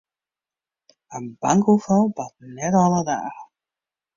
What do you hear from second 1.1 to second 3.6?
In bankoerfal bart net alle dagen.